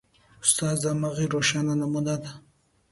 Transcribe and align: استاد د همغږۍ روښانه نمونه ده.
استاد 0.43 0.75
د 0.81 0.85
همغږۍ 0.93 1.27
روښانه 1.33 1.73
نمونه 1.81 2.15
ده. 2.23 2.31